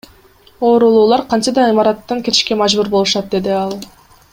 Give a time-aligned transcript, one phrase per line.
[0.69, 3.79] Оорулуулар кантсе да имараттан кетишке мажбур болушат,— деди ал.